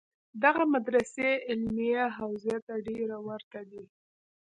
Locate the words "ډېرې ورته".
2.85-3.59